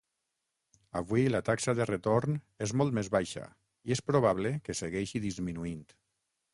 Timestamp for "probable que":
4.11-4.81